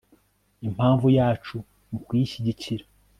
impamvu 0.67 1.07
yacu 1.17 1.57
mu 1.89 1.99
kuyishyigikira 2.05 2.83